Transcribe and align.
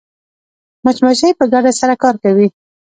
مچمچۍ 0.83 1.31
په 1.39 1.45
ګډه 1.53 1.71
سره 1.79 1.93
کار 2.03 2.15
کوي 2.23 2.47